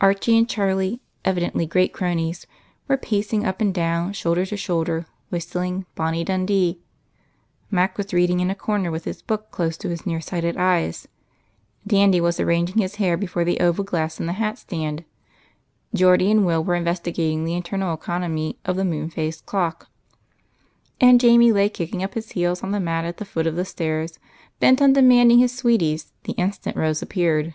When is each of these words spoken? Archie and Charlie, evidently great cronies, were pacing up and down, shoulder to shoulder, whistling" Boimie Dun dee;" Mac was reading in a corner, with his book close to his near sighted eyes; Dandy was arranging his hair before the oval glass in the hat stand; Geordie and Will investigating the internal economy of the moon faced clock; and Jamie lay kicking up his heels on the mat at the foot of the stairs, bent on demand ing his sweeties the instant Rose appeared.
Archie 0.00 0.38
and 0.38 0.48
Charlie, 0.48 1.00
evidently 1.24 1.66
great 1.66 1.92
cronies, 1.92 2.46
were 2.86 2.96
pacing 2.96 3.44
up 3.44 3.60
and 3.60 3.74
down, 3.74 4.12
shoulder 4.12 4.46
to 4.46 4.56
shoulder, 4.56 5.04
whistling" 5.30 5.84
Boimie 5.96 6.24
Dun 6.24 6.46
dee;" 6.46 6.78
Mac 7.72 7.98
was 7.98 8.12
reading 8.14 8.38
in 8.38 8.50
a 8.50 8.54
corner, 8.54 8.92
with 8.92 9.02
his 9.04 9.20
book 9.20 9.50
close 9.50 9.76
to 9.78 9.88
his 9.88 10.06
near 10.06 10.20
sighted 10.20 10.56
eyes; 10.56 11.08
Dandy 11.84 12.20
was 12.20 12.38
arranging 12.38 12.78
his 12.78 12.94
hair 13.02 13.16
before 13.16 13.42
the 13.44 13.58
oval 13.58 13.82
glass 13.82 14.20
in 14.20 14.26
the 14.26 14.34
hat 14.34 14.58
stand; 14.58 15.02
Geordie 15.92 16.30
and 16.30 16.46
Will 16.46 16.70
investigating 16.70 17.44
the 17.44 17.54
internal 17.56 17.92
economy 17.92 18.56
of 18.64 18.76
the 18.76 18.84
moon 18.84 19.10
faced 19.10 19.44
clock; 19.44 19.88
and 21.00 21.20
Jamie 21.20 21.50
lay 21.50 21.68
kicking 21.68 22.00
up 22.04 22.14
his 22.14 22.30
heels 22.30 22.62
on 22.62 22.70
the 22.70 22.78
mat 22.78 23.04
at 23.04 23.16
the 23.16 23.24
foot 23.24 23.48
of 23.48 23.56
the 23.56 23.64
stairs, 23.64 24.20
bent 24.60 24.80
on 24.80 24.92
demand 24.92 25.32
ing 25.32 25.40
his 25.40 25.50
sweeties 25.50 26.12
the 26.22 26.32
instant 26.34 26.76
Rose 26.76 27.02
appeared. 27.02 27.54